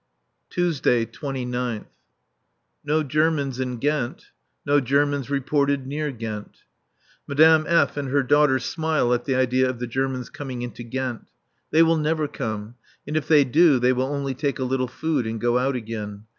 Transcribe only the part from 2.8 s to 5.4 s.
No Germans in Ghent. No Germans